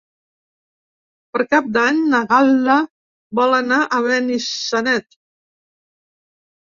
[1.35, 2.79] Per Cap d'Any na Gal·la
[3.41, 5.21] vol anar a Benissanet.